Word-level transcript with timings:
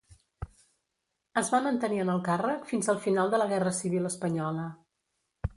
Es 1.41 1.51
va 1.55 1.59
mantenir 1.67 2.01
en 2.05 2.11
el 2.15 2.23
càrrec 2.29 2.65
fins 2.71 2.91
al 2.95 3.01
final 3.07 3.33
de 3.35 3.43
la 3.43 3.49
guerra 3.55 3.77
civil 3.83 4.11
espanyola. 4.15 4.69